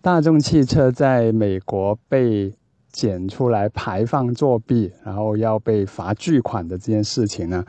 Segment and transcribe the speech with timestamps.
[0.00, 2.54] 大众汽车在美国被
[2.90, 7.64] 检出来排放作弊，然后要被罚巨款的这件事情呢，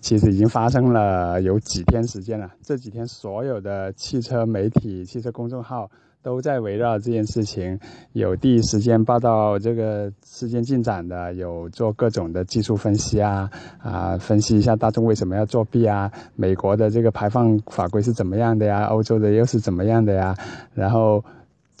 [0.00, 2.50] 其实已经发生了有几天时间了。
[2.62, 5.90] 这几天所有的汽车媒体、汽车公众号
[6.22, 7.78] 都在围绕这件事情，
[8.12, 20.34] 有第一时间报道这个事件进展的，有做各种的技术分析啊啊，分析一下大众为什么要作弊啊，美国的这个排放法规是怎么样的呀，欧洲的又是怎么样的呀，
[20.74, 21.22] 然后。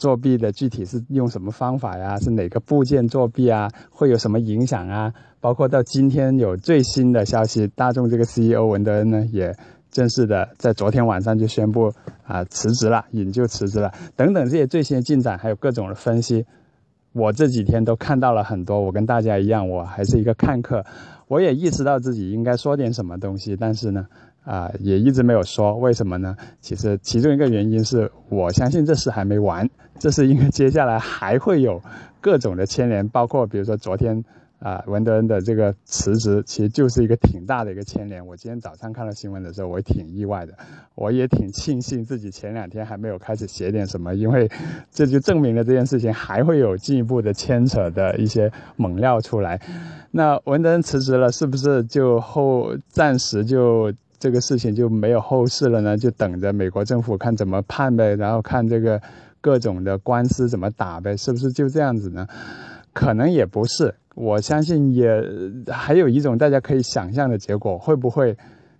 [0.02, 2.18] 作弊的具体是用什么方法呀？
[2.18, 3.70] 是哪个部件作弊啊？
[3.88, 5.14] 会有什么影响啊？
[5.40, 9.54] 包括到今天有最新的消息，大众这个 CEO 文德恩呢，也
[9.92, 11.92] 正式的在昨天晚上就宣布
[12.24, 16.46] 啊辞职了，引咎辞职了，等等这些最新的进展，还有各种的分析，
[17.12, 18.80] 我这几天都看到了很多。
[18.80, 20.84] 我跟大家一样，我还是一个看客，
[21.28, 24.08] 我也意识到自己应该说点什么东西，但是呢。
[24.44, 26.36] 啊，也一直没有说，为什么呢？
[26.60, 31.80] 其实其中一个原因是我相信这事还没完，这是因为接下来还会有
[32.20, 34.24] 各种的牵连，包括比如说昨天
[34.58, 38.26] 啊文德恩的这个辞职，其实就是一个挺大的一个牵连。
[38.26, 40.54] 我今天早上看到新闻的时候，我也挺意外的，
[40.96, 44.50] 我也挺庆幸自己前两天还没有开始写点什么，因为
[44.90, 49.60] 这就证明了这件事情还会有进一步的牵扯的一些猛料出来。
[50.10, 53.92] 那文德恩辞职了，是不是就后暂时就？
[54.22, 59.02] 这个事情就没有后事了呢，就等着美国政府看怎么判呗，然后看这个
[59.40, 62.24] 各种的官司怎么打呗，是不是就这样子呢？
[62.92, 65.08] 可能也不是，我相信也
[65.66, 68.36] 还有一种大家可以想象的结果，会不会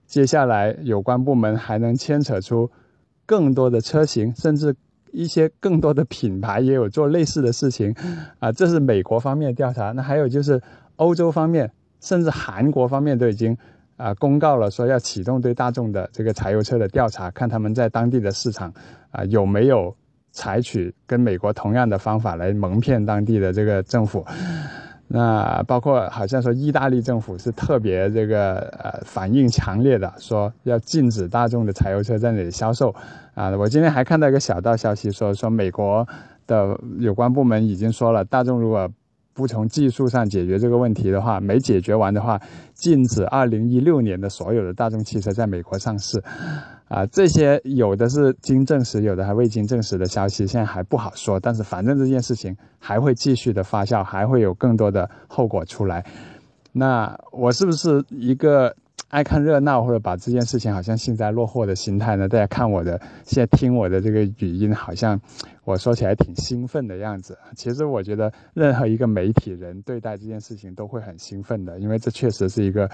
[0.06, 2.70] 接下来有关部门还能牵扯出
[3.26, 4.76] 更多的车型，甚至
[5.10, 7.96] 一些更多的品牌也有做类似的事情
[8.38, 8.52] 啊？
[8.52, 10.62] 这是美国方面调查，那还有就是
[10.94, 13.58] 欧洲方面，甚至韩国方面都已经。
[13.96, 18.72] 啊，公告了说要启动对大众的这个柴油车的调查，看他们在当地的市场
[19.10, 19.94] 啊有没有
[20.32, 24.24] 采取跟美国同样的方法来蒙骗当地的这个政府。
[25.08, 32.94] 那包括好像说意大利政府是特别这个呃反应强烈的，说要禁止大众的柴油车在那里销售。
[33.34, 36.08] 啊，我今天还看到一个小道消息，说说美国
[36.46, 38.90] 的有关部门已经说了，大众如果
[39.34, 42.40] 不从技术上解决这个问题的话，没解决完的话，
[42.74, 46.22] 禁止二零一六年的所有的大众汽车在美国上市，
[46.88, 51.40] 啊，这些有的是经证实，有的还未经证实的消息，现在还不好说。
[51.40, 56.04] 但是反正这件事情还会继续的发酵，还会有更多的后果出来。
[56.72, 58.74] 那我是不是一个？
[59.12, 62.26] 爱看热闹或者把这件事情好像幸灾乐祸的心态呢？
[62.26, 65.20] 大家看我的，现在听我的这个语音，好像
[65.64, 67.36] 我说起来挺兴奋的样子。
[67.54, 72.90] 其实我觉得任何一个媒体人对待这件事情都会很兴奋的，因为这确实是一个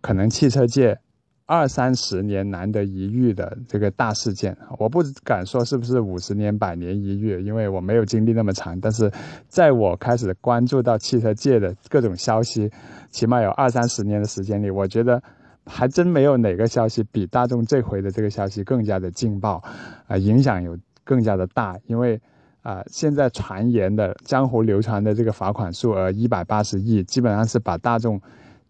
[0.00, 0.98] 可能汽车界
[1.44, 4.56] 二三十年难得一遇的这个大事件。
[4.78, 8.80] 我不敢说是不是五十年、百年一遇，因为我没有经历那么长。
[8.80, 9.12] 但是
[9.46, 12.70] 在我开始关注到汽车界的各种消息，
[13.10, 15.22] 起码有二三十年的时间里，我觉得。
[15.66, 19.62] 还真没有哪个消息比大众这回的这个消息更加的劲爆，
[20.06, 21.78] 啊，影响有更加的大。
[21.86, 22.20] 因为
[22.62, 28.20] 啊，现在传言的江湖流传的这个罚款数额一百八十亿，基本上是把大众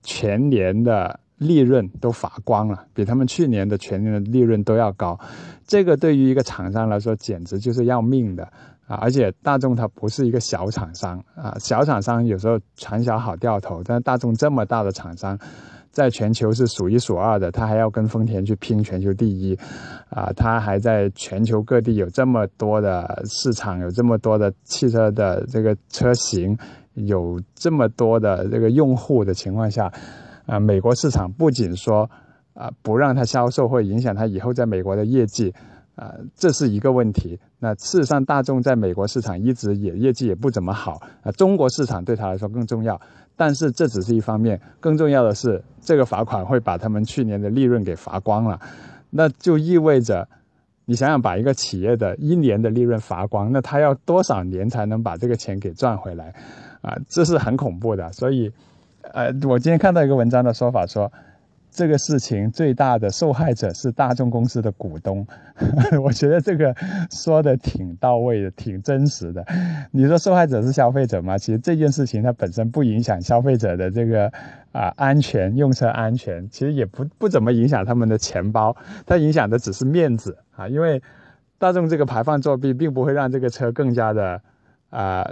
[0.02, 5.18] 全年的利润都罚光了，比他们去年的全年的利润都要高。
[5.66, 8.44] 这个对于一个厂商来说，简直就是要命的
[8.86, 8.96] 啊！
[8.96, 15.38] 而且大众它不是一个小厂商啊，小厂商有时候传销好掉头，但大众这么大的厂商。
[15.90, 19.58] 在全球是数一数二的，他还要跟丰田去拼全球第一，
[20.08, 26.56] 啊，他还在全球各地有这么多的市场，有这么多的汽车的这个车型，
[26.94, 29.92] 有这么多的这个用户的情况下，
[30.46, 32.08] 啊，美国市场不仅说
[32.54, 35.52] 啊不让它销售，会影响它以后在美国的业绩，
[35.96, 37.40] 啊，这是一个问题。
[37.58, 43.00] 那事实上，大众在美国市场一直也业绩也不怎么好，啊，中国市场对他来说更重要。
[43.40, 48.60] 但是这只是一方面，更重要的是，这个罚款会把他们去年的利润给罚光了，
[49.08, 50.28] 那就意味着，
[50.84, 56.34] 你想想，把一个企业的一年的利润罚光，那他要多少年才能把这个钱给赚回来？
[56.82, 58.12] 啊，这是很恐怖的。
[58.12, 58.52] 所以，
[59.14, 61.10] 呃，我今天看到一个文章的说法说。
[61.70, 65.26] 这个事情最大的受害者是大众公司的股东，
[66.02, 66.74] 我觉得这个
[67.10, 69.44] 说的挺到位的，挺真实的。
[69.92, 71.38] 你说受害者是消费者吗？
[71.38, 74.32] 其实这件事情它本身不影响消费者的这个
[74.72, 78.76] 啊安全用车安全，其实也不不怎么影响他们的钱包，
[79.06, 80.68] 它影响的只是面子啊。
[80.68, 81.02] 因为
[81.58, 84.42] 大众这个排放作弊，并不会让这个车更加的。
[84.90, 85.30] 啊，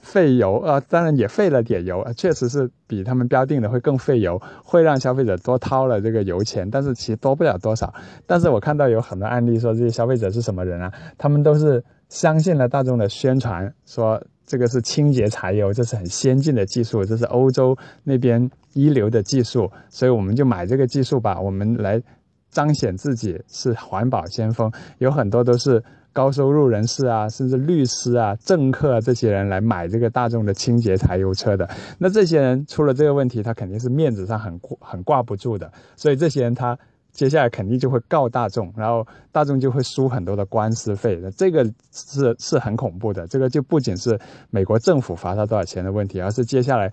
[0.00, 7.92] 费油啊，当然也费了点油，确实是比他们标定的会更费油，会让消费者多掏了这个油钱，但是其实多不了多少。
[8.26, 10.92] 但是我看到有很多案例说这些消费者是什么人啊？
[11.18, 22.00] 他们都是相信了大众的宣传，说这个是清洁柴油，这是很先进的技术，这是欧洲那边一流的技术，所以我们就买这个技术吧，我们来
[22.50, 24.72] 彰显自己是环保先锋。
[24.98, 25.82] 有很多都是
[26.18, 31.70] 高收入人士啊，甚至律师啊、政客啊这些人来买这个大众的清洁柴油车的。
[31.96, 36.76] 那这些人出了这个问题，他肯定是面子上很很挂不住的，所以这些人他。
[37.10, 43.26] 接下来肯定就会告大众，然后大众就会输很多的官司费，那这个是是很恐怖的。
[43.26, 44.16] 这个就不仅是
[44.50, 46.92] 美国政府罚他多少钱的问题，而是接下来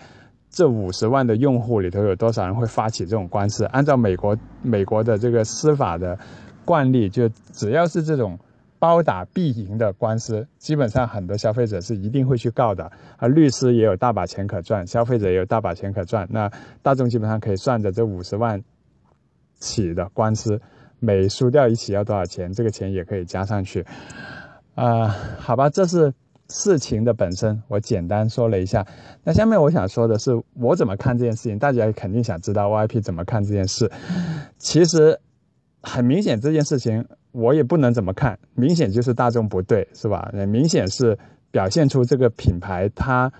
[0.50, 3.66] 这五十万的用户里头有多少人会发起这种官司。
[3.66, 6.18] 按照美国美国的这个司法的
[6.64, 8.40] 惯例，就只要是这种
[8.86, 12.92] 包打必赢的官司，基本上很多消费者是一定会去告的。
[13.18, 16.28] 而律师也有大把钱可赚，消费者也有大把钱可赚。
[16.30, 16.52] 那
[16.82, 18.64] 大众基本上可以算着这五十万。
[19.58, 20.62] 起的官司，
[21.00, 22.52] 每输掉一起要多少钱？
[22.52, 23.86] 这个钱也可以加上去，
[24.76, 25.08] 啊，
[25.40, 26.14] 好吧，这是
[26.50, 28.86] 事情的本身，我简单说了一下。
[29.24, 31.58] 那下面我想说的是，我怎么看这件事情？
[31.58, 33.90] 大家肯定想知道 YP 怎么看这件事。
[34.58, 35.22] 其实
[35.82, 40.32] 很明显，这件事情我也不能怎么看，明显就是大众不对，是吧？
[40.48, 41.18] 明显是
[41.52, 43.32] 表现出这个品牌它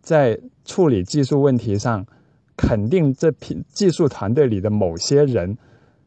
[0.00, 2.04] 在处理技术问题上。
[2.56, 5.58] 肯定这品技术团队里的某些人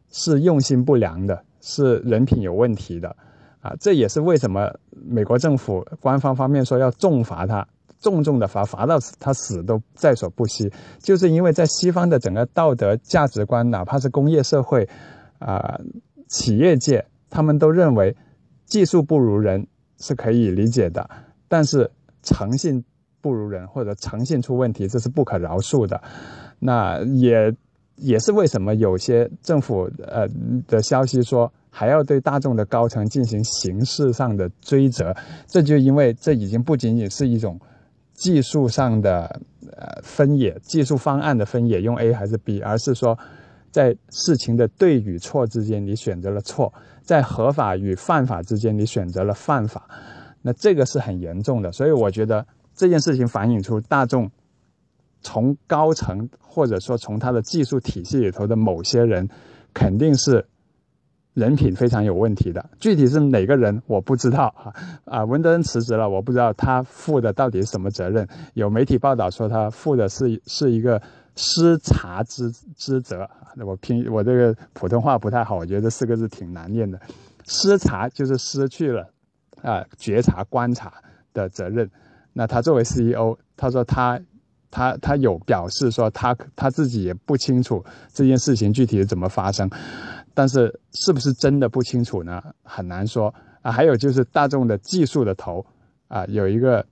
[0.10, 3.14] 是用心不良的，是人品有问题的，
[3.60, 7.68] 啊，这也是为什么美国政府官方方面说要重罚他，
[8.00, 14.88] 重重的罚，罚到他死都在所不惜，就是因为在西方的整个道德价值观，哪怕是工业社会，
[15.40, 15.82] 啊，
[16.30, 18.16] 企业界，他们都认为
[18.66, 21.10] 技术不如人是可以理解的，
[21.48, 21.92] 但是
[22.24, 22.84] 诚信。
[23.20, 26.02] 不如人或者诚信出问题，这是不可饶恕的。
[26.60, 27.54] 那也
[27.96, 30.26] 也是为什么有些政府呃
[30.68, 35.14] 的消息说还要对大众的高层进行刑事上的追责，
[35.48, 37.60] 这就因为这已经不仅仅是一种
[38.14, 39.42] 技术上的
[39.76, 43.18] 呃分野，技术方案的分野，用 A 还是 B，而是说
[43.78, 49.88] 在事情的对与错之间你选择了错，在合法与犯法之间你选择了犯法，
[50.42, 51.72] 那这个是很严重的。
[51.72, 52.48] 所以我觉得。
[52.80, 54.30] 这件事情反映出大众
[55.24, 59.28] 从高层或者说从他的技术体系里头的某些人，
[59.74, 60.46] 肯定是
[61.34, 62.70] 人品非常有问题的。
[62.80, 64.74] 具体是哪个人我不知道啊
[65.06, 68.28] 啊，文德恩辞职了，我不知道他负的到底是什么责任。
[68.54, 71.02] 有媒体报道说他负的是是一个
[71.38, 73.30] 失察之之责。
[73.66, 77.00] 我拼我这个普通话不太好，我觉得这四个字挺难念的。
[77.46, 79.10] 失察就是失去了
[79.62, 80.94] 啊觉察观察
[81.34, 81.90] 的责任。
[82.34, 84.20] 那他作为 CEO，他说他，
[84.70, 89.70] 他他有表示说他他自己也不清楚这件事情具体是怎么发生，
[90.34, 92.44] 但是是不是真的不清楚呢？
[92.64, 93.72] 很难说啊。
[93.72, 95.66] 还有就是大众的技术的头
[96.10, 96.86] 啊，有一个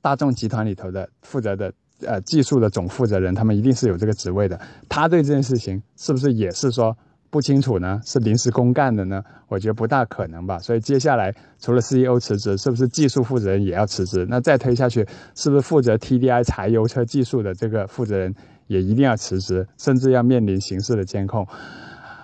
[0.00, 4.60] 大众集团里头的负责的呃技术的总负责人，他们一定是有这个职位的。
[4.88, 6.96] 他对这件事情是不是也是说？
[7.28, 9.22] 不清楚呢，是临时工干的呢？
[9.48, 10.58] 我觉得不大可能吧。
[10.60, 14.24] 所以接下来除了 CEO 辞职，是不是技术负责人也要辞职？
[14.30, 18.34] 那再推下去，是不是负责 TDI 柴油车技术的这个负责人
[18.68, 21.46] 也一定要辞职，甚至要面临刑事的监控？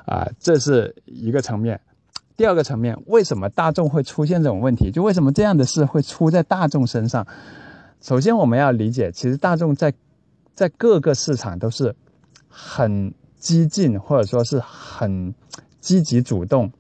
[0.07, 1.79] 啊，这是一个层面。
[2.37, 4.91] 第二个层面，为什么大众会出现这种问题？
[4.91, 7.27] 就为什么这样的事会出在大众身上？
[8.03, 9.95] 首先，我们要理解，其实大众在
[10.55, 11.97] 在各个市场都是
[12.49, 13.15] 很。
[13.43, 15.35] 激进或者说是很
[15.81, 16.71] 积极主动、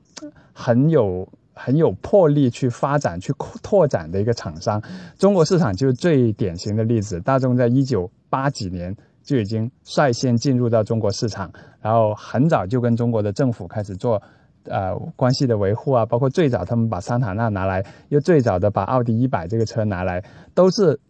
[0.52, 4.80] 很有很有魄力去发展、去扩拓展的一个厂商。
[5.18, 7.18] 中国市场就是最典型的例子。
[7.18, 14.22] 大众在一九八几年就已经率先进入到中国市场，然后很早就跟中国的政府开始做
[14.66, 20.24] 呃关系的维护啊，包括最早他们把桑塔纳拿来，又最早的把奥迪一百这个车拿来，
[20.54, 21.00] 都是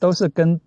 [0.00, 0.60] 都是跟。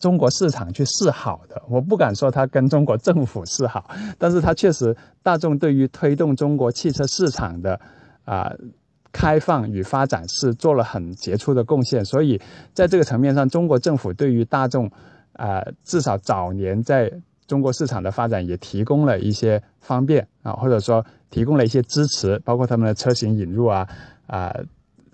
[0.00, 7.80] 中国市场去示好的，我不敢说他跟中国政府示好，但是他确实大众对于推动中国汽车市场的
[8.24, 8.52] 啊
[9.12, 12.40] 开放与发展是做了很杰出的贡献，所以
[12.74, 14.90] 在这个层面上，中国政府对于大众
[15.34, 17.12] 啊至少早年在
[17.46, 23.88] 中国市场的发展也提供了一些方便啊，或者说提供了一些支持，包括他们的车型引入啊
[24.26, 24.52] 啊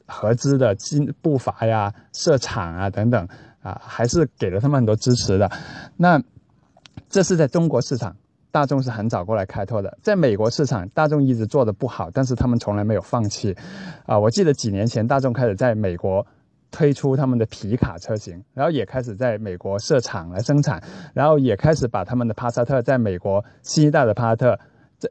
[0.07, 3.29] 合资的进步伐呀、设厂啊等等。
[3.65, 5.51] 啊，还是给了他们很多支持的。
[5.97, 6.23] 那
[7.09, 8.15] 这是在中国市场，
[8.51, 9.97] 大众是很早过来开拓的。
[10.03, 13.57] 在美国市场，大众一直做的不好，但是他们从来没有放弃。
[14.05, 16.27] 啊，我记得几年前，大众开始在美国
[16.71, 20.83] 推出他们的皮卡车型，然后也开始在美国设厂来生产，
[21.15, 24.59] 然后也开始把他们的帕萨特在美国新一代的帕萨特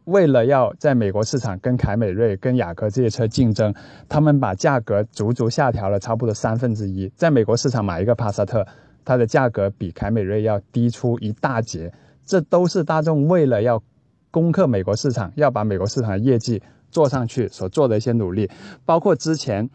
[0.05, 3.73] 为了要在美国市场跟凯美瑞、跟雅阁这些车竞争，
[4.09, 7.11] 他们把价格足足下调了差不多三分之一。
[7.15, 8.65] 在美国市场买一个帕萨特，
[9.05, 11.93] 它的价格比凯美瑞要低出一大截。
[12.25, 13.83] 这都是大众为了要
[14.31, 18.49] 攻克美国市场，要把美国市场的业绩做上去所做的一些努力。
[18.85, 19.69] 包括之前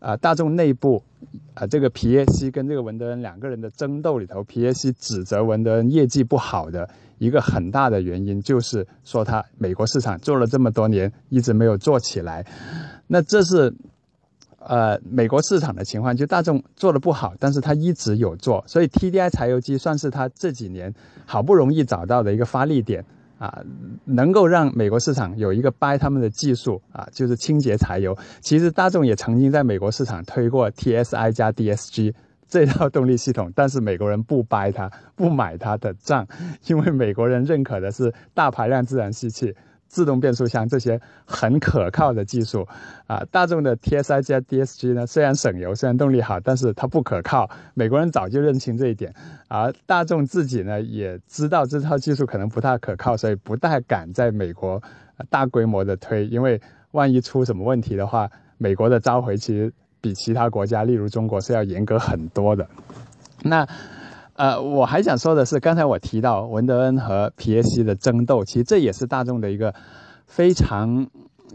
[0.00, 1.02] 啊，大众内部
[1.54, 6.90] 啊，这个皮耶西跟这个文德恩两个人的争斗里头，皮耶西指责文德恩业绩不好的。
[7.22, 12.44] 一个很大的原因就是说，它美国市场做了这么多年，一直没有做起来。
[13.06, 13.72] 那这是
[14.58, 20.92] 呃美国市场的情况，就大众做的不好，但是它一直有做，所以 TDI 柴油机算是它这几年
[21.24, 23.04] 好不容易找到的一个发力点
[23.38, 23.62] 啊，
[24.04, 28.18] 能够让美国市场有一个掰他们的技术啊，就是清洁柴油。
[28.40, 32.14] 其实大众也曾经在美国市场推过 TSI 加 DSG。
[32.52, 36.28] 这套动力系统，但是美国人不掰它，不买它的账，
[36.66, 39.56] 因为美国人认可的是大排量自然吸气、
[39.88, 42.68] 自动变速箱这些很可靠的技术
[43.06, 43.24] 啊。
[43.30, 47.48] 大众的 TSI 加 DSG 呢，虽然省油，虽然动力好，但是它不可靠。
[47.72, 49.14] 美国人早就认清这一点，
[49.48, 54.82] 而大众自己呢也知道这套技术可能不太可靠，所以不太敢在美国
[55.30, 59.72] 大规模的推，因为万一出什么问题的话，美国的召回其实。
[60.02, 62.68] 比其他国家，例如中国是要严格很多的。
[63.44, 63.66] 那，
[64.34, 69.74] 呃，我还想说的是，刚才我提到文德恩和皮耶西的争斗，其实这也是大众的一个
[70.26, 71.08] 非常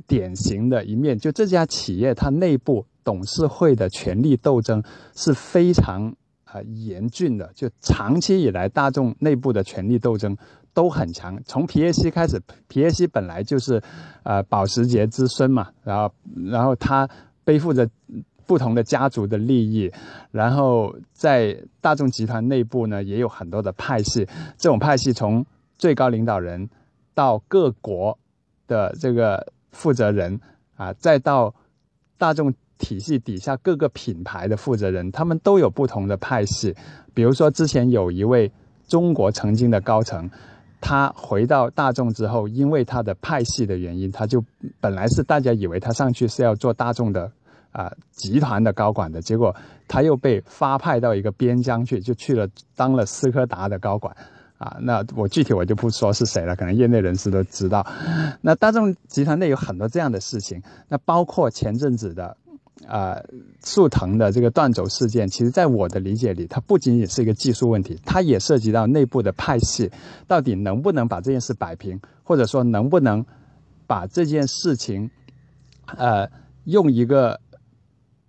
[0.07, 1.19] 典型的一面。
[1.19, 4.81] 就这家企业，它内部董事会的权力斗争
[5.15, 6.13] 是非常
[6.45, 7.51] 啊严峻的。
[7.53, 10.37] 就长期以来，大众内部的权力斗争
[10.73, 11.37] 都很强。
[11.45, 13.81] 从皮耶西开始，皮耶西本来就是
[14.23, 16.13] 呃保时捷之孙嘛，然后
[16.51, 17.09] 然后他
[17.43, 17.89] 背负着。
[18.47, 19.91] 不同的家族的利益，
[20.31, 24.25] 然后在大众集团内部呢，也有很多的派系。
[24.57, 25.45] 这种派系从
[25.77, 26.69] 最高领导人
[27.13, 28.17] 到各国
[28.65, 30.39] 的这个负责人
[30.75, 31.53] 啊，再到
[32.17, 36.73] 大众体系底下各个品牌的负责人，他们都有不同的派系。
[37.13, 38.51] 比如说，之前有一位
[38.87, 40.29] 中国曾经的高层，
[40.79, 44.41] 他回到大众之后，因为他的派系的原因，他就
[44.79, 47.31] 本来是大家以为他上去是要做大众的。
[47.77, 49.55] 啊，集团的高管的结果，
[49.87, 54.15] 他又被发派到一个边疆去，就去了当了斯柯达的高管。
[54.57, 57.85] 啊，那我具体我就不说是谁了，可能业内人士都知道。
[58.41, 62.35] 那大众集团内有很多这样的事情，那包括前阵子的，
[62.87, 63.23] 呃，
[63.61, 69.91] 速腾的这个断轴事件，其实在我的理解里，它不仅仅是一个技术问题，它也涉及到内部的派系，
[70.25, 73.23] 到底能不能把这件事摆平，或者说能不能
[73.85, 75.11] 把这件事情，
[75.85, 76.27] 呃，
[76.63, 77.39] 用一个。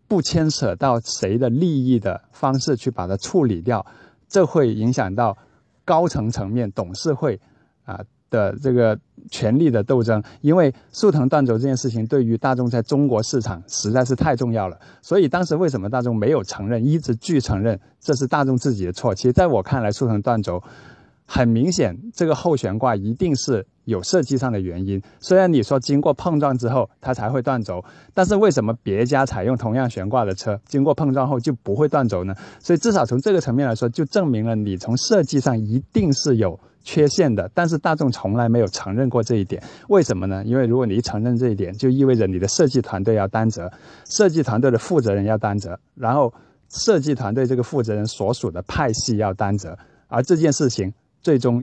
[0.08, 3.84] 不牵扯到谁的利益的方式去把它处理掉，
[4.28, 5.36] 这会影响到
[5.84, 7.38] 高层层面董事会
[7.84, 8.00] 啊
[8.30, 8.98] 的这个
[9.30, 10.22] 权力的斗争。
[10.40, 19.14] 因为速腾断轴这件事情对于大众在中国市场实在是太重要了，所以当时为什么大众没有承认，一直拒承认，这是大众自己的错。
[19.14, 20.62] 其实在我看来，速腾断轴。
[21.30, 25.00] 很明显，这个后悬挂一定是有设计上的原因。
[25.20, 32.34] 虽然你说经过碰撞之后它才会断轴，但是为什么别家采用同样悬挂的车，经过碰撞后就不会断轴呢？
[32.60, 37.50] 所以至少从这个层面来说，就证明了你从设计上一定是有缺陷的。
[37.52, 40.42] 但是大众从来没有承认过这一点，为什么呢？
[40.46, 43.70] 因为如果你一承认这一点，就意味着你的设计团队要担责，
[44.06, 46.32] 设计团队的负责人要担责，然后
[46.70, 50.94] 设计团队这个负责人所属的派系要担责，而这件事情。
[51.28, 51.62] 最终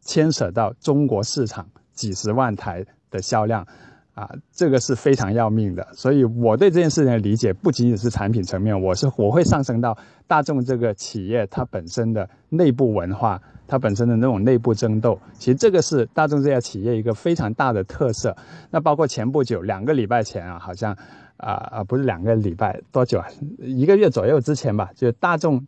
[0.00, 3.64] 牵扯到中国市场几十万台的销量，
[4.12, 5.86] 啊，这个是非常要命的。
[5.92, 15.16] 所以我对这件事情的理解不仅仅是产品层面，我是我会上升到大众这个企业它本身的内部文化，它本身的那种内部争斗。
[15.34, 18.36] 其实这个是大众这家企业一个非常大的特色。
[18.72, 20.92] 那包括前不久两个礼拜前啊，好像
[21.36, 23.28] 啊啊不是两个礼拜多久啊，
[23.58, 25.64] 一个月左右之前吧，就大众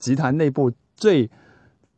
[0.00, 1.30] 集团内部最。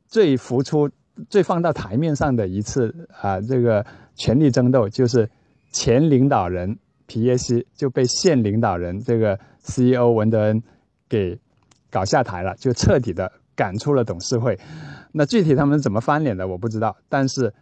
[0.09, 0.91] 最浮出、
[1.29, 3.85] 最放到台面上的一次啊，这个
[4.15, 5.29] 权力争斗就是
[5.73, 10.63] 前领导人皮耶西就被现领导人这个 CEO 文德恩
[11.09, 11.39] 给
[11.91, 14.59] 搞下台了，就彻底的赶出了董事会。
[15.13, 17.55] 那具体他们怎么翻脸的我不知道，但是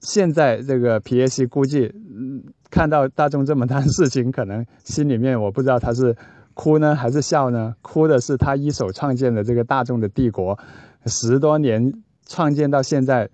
[0.00, 6.16] 现在这个皮耶西估计嗯看到大众这么大的事情，可能心里面我不知道他是
[6.54, 7.74] 哭呢还是笑呢？
[7.82, 10.58] 哭的是他一手创建的这个大众的帝国。
[11.06, 11.92] 十多年
[12.26, 13.28] 创建到现在，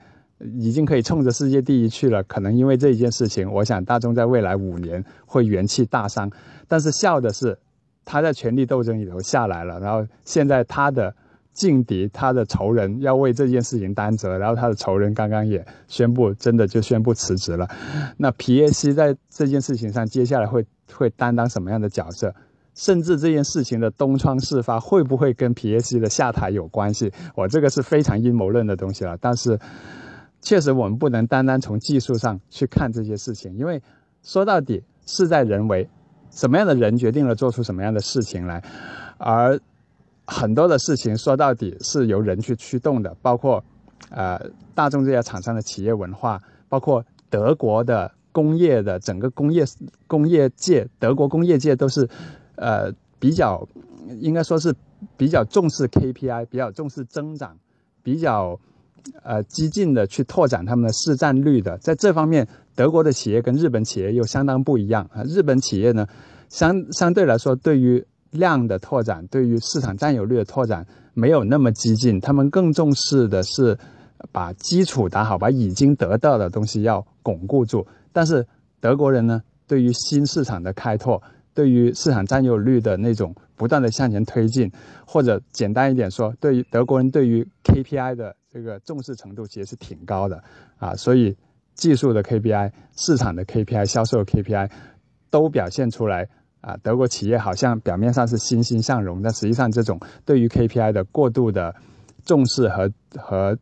[0.58, 2.22] 已经可以冲着世界第一去了。
[2.22, 6.30] 可能因为这一件事情，我想大众在未来五年会元气大伤。
[6.68, 7.58] 但是笑的是，
[8.04, 11.14] 他在权力斗争里头下来了，然后现在他的
[11.52, 17.68] 劲敌，他的仇人要为这件事情担责，然后他的仇人刚刚也宣布，真的就宣布辞职了。
[18.18, 22.34] 那皮耶西在这件事情上，接下来会会担当什么样的角色？
[22.76, 27.10] 甚至这件事情的东窗事发，会不会跟皮耶西的下台有关系？
[27.34, 29.18] 我这个是非常阴谋论的东西了。
[29.20, 29.58] 但是，
[30.40, 33.82] 确实我们不能单单从技术上去看这些事情，因为
[34.22, 35.88] 说到底，事在人为，
[36.30, 38.62] 什么样的人决定了做出什么样的事情来，
[39.18, 39.58] 而。
[40.28, 43.62] 很多的事情说到底是由人去驱动的，包括，
[44.10, 49.64] 呃，大众这些厂商的企业文化，包括德国的工业的整个工业
[50.08, 52.08] 工业界，德国工业界都是，
[52.56, 53.66] 呃，比较
[54.20, 54.74] 应该说是
[55.16, 57.56] 比较重视 KPI，比较重视增长，
[58.02, 58.58] 比较
[59.22, 61.78] 呃激进的去拓展他们的市占率的。
[61.78, 65.22] 在这方面，德国的企业跟日本企业又相当不一样啊。
[65.24, 66.06] 日本企业呢，
[66.48, 73.78] 相相对来说对于量的拓展对于市场占有率的拓展没有那么激进，他们更重视的是
[74.32, 77.86] 把基础打好，把已经得到的东西要巩固住。
[78.12, 78.46] 但是
[78.80, 81.22] 德国人呢，对于新市场的开拓，
[81.56, 84.70] 对于市场占有率的那种不断的向前推进，
[85.06, 90.44] 或者简单一点说，对于德国人对于 KPI 的这个重视程度其实是挺高的
[90.76, 90.94] 啊。
[90.94, 91.34] 所以
[91.74, 94.70] 技术的 KPI、市场的 KPI、销售 KPI
[95.30, 96.28] 都表现出来。
[96.62, 101.72] 啊，德国企业好像表面上是欣欣向荣，但实际上这种对于 KPI 的过度的
[102.24, 103.56] 重视和和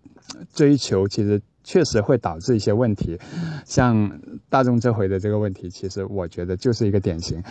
[0.55, 3.19] 追求，其实确实会导致一些问题。
[3.65, 7.43] 像大众这回的这个问题，其实我觉得就是一个典型。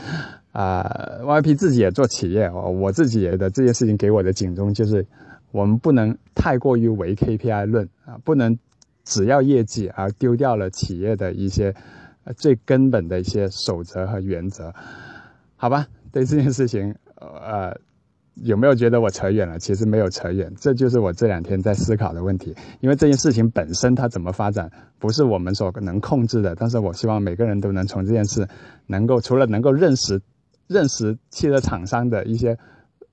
[0.54, 0.88] 啊
[1.22, 5.06] ，YP 自己也做企业，我自己也的这件事情给我的警钟就是，
[5.52, 8.60] 我们不能太过于唯 KPI 论啊，不能
[9.04, 11.74] 只要业绩而丢掉了企业的一些
[12.38, 14.74] 最根本的一些守则和原则。
[15.56, 17.76] 好吧，对这件事情，呃，
[18.36, 19.60] 有没有觉得我扯远了？
[19.60, 22.56] 其实没有扯远，这就是我这两天在思考的问题。
[22.80, 26.56] 因为这件事情本身它怎么发展，不是我们所能控制的。
[26.56, 28.48] 但是我希望每个人都能从这件事，
[28.88, 30.22] 能够除了能够认识
[30.68, 32.58] 认识汽车厂商的一些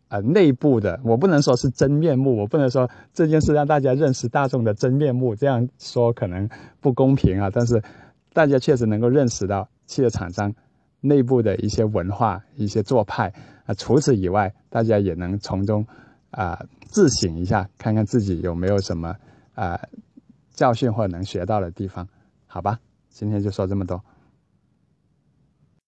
[0.09, 6.49] 呃内部的，我不能说是真面目，我不能说这件事让大家认识大众的真面目，这样说可能
[6.81, 7.51] 不公平啊。
[7.53, 7.83] 但是
[8.33, 10.55] 大家确实能够认识到汽车厂商。
[11.03, 13.33] 内部的一些文化、一些做派
[13.75, 15.87] 除此以外，大家也能从中
[16.31, 19.17] 啊自省一下，看看自己有没有什么
[19.55, 19.81] 啊
[20.53, 22.09] 教训或能学到的地方，
[22.47, 22.81] 好吧？
[23.09, 24.03] 今天就说这么多。